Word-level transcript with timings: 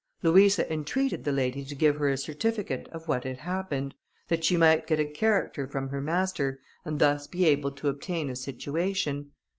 Louisa 0.23 0.67
entreated 0.73 1.25
the 1.25 1.31
lady 1.31 1.63
to 1.63 1.75
give 1.75 1.97
her 1.97 2.09
a 2.09 2.17
certificate 2.17 2.87
of 2.87 3.07
what 3.07 3.23
had 3.23 3.37
happened, 3.37 3.93
that 4.29 4.43
she 4.43 4.57
might 4.57 4.87
get 4.87 4.99
a 4.99 5.05
character 5.05 5.67
from 5.67 5.89
her 5.89 6.01
master, 6.01 6.59
and 6.83 6.97
thus 6.97 7.27
be 7.27 7.45
able 7.45 7.69
to 7.69 7.87
obtain 7.87 8.27
a 8.27 8.35
situation. 8.35 9.29